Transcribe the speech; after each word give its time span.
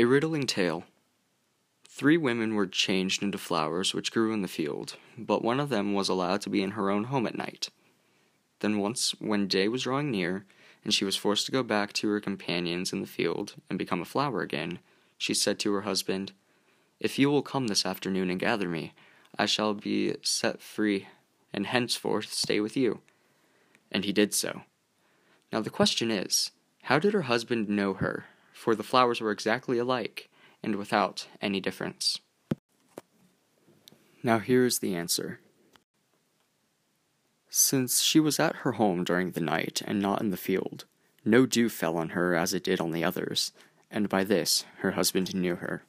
A 0.00 0.04
riddling 0.04 0.46
tale. 0.46 0.84
Three 1.88 2.16
women 2.16 2.54
were 2.54 2.68
changed 2.68 3.20
into 3.20 3.36
flowers 3.36 3.92
which 3.92 4.12
grew 4.12 4.32
in 4.32 4.42
the 4.42 4.46
field, 4.46 4.94
but 5.18 5.42
one 5.42 5.58
of 5.58 5.70
them 5.70 5.92
was 5.92 6.08
allowed 6.08 6.40
to 6.42 6.50
be 6.50 6.62
in 6.62 6.70
her 6.72 6.88
own 6.88 7.04
home 7.04 7.26
at 7.26 7.36
night. 7.36 7.70
Then 8.60 8.78
once, 8.78 9.16
when 9.18 9.48
day 9.48 9.66
was 9.66 9.82
drawing 9.82 10.12
near, 10.12 10.46
and 10.84 10.94
she 10.94 11.04
was 11.04 11.16
forced 11.16 11.46
to 11.46 11.52
go 11.52 11.64
back 11.64 11.92
to 11.94 12.08
her 12.10 12.20
companions 12.20 12.92
in 12.92 13.00
the 13.00 13.08
field 13.08 13.56
and 13.68 13.76
become 13.76 14.00
a 14.00 14.04
flower 14.04 14.40
again, 14.40 14.78
she 15.16 15.34
said 15.34 15.58
to 15.58 15.72
her 15.72 15.80
husband, 15.80 16.30
If 17.00 17.18
you 17.18 17.28
will 17.28 17.42
come 17.42 17.66
this 17.66 17.84
afternoon 17.84 18.30
and 18.30 18.38
gather 18.38 18.68
me, 18.68 18.92
I 19.36 19.46
shall 19.46 19.74
be 19.74 20.14
set 20.22 20.62
free, 20.62 21.08
and 21.52 21.66
henceforth 21.66 22.32
stay 22.32 22.60
with 22.60 22.76
you. 22.76 23.00
And 23.90 24.04
he 24.04 24.12
did 24.12 24.32
so. 24.32 24.62
Now 25.52 25.60
the 25.60 25.70
question 25.70 26.12
is, 26.12 26.52
how 26.82 27.00
did 27.00 27.14
her 27.14 27.22
husband 27.22 27.68
know 27.68 27.94
her? 27.94 28.26
For 28.58 28.74
the 28.74 28.82
flowers 28.82 29.20
were 29.20 29.30
exactly 29.30 29.78
alike, 29.78 30.28
and 30.64 30.74
without 30.74 31.28
any 31.40 31.60
difference. 31.60 32.18
Now 34.20 34.40
here 34.40 34.64
is 34.64 34.80
the 34.80 34.96
answer. 34.96 35.38
Since 37.48 38.00
she 38.00 38.18
was 38.18 38.40
at 38.40 38.56
her 38.56 38.72
home 38.72 39.04
during 39.04 39.30
the 39.30 39.40
night 39.40 39.80
and 39.86 40.02
not 40.02 40.20
in 40.20 40.30
the 40.30 40.36
field, 40.36 40.86
no 41.24 41.46
dew 41.46 41.68
fell 41.68 41.96
on 41.96 42.10
her 42.10 42.34
as 42.34 42.52
it 42.52 42.64
did 42.64 42.80
on 42.80 42.90
the 42.90 43.04
others, 43.04 43.52
and 43.92 44.08
by 44.08 44.24
this 44.24 44.64
her 44.78 44.90
husband 44.90 45.32
knew 45.36 45.54
her. 45.54 45.84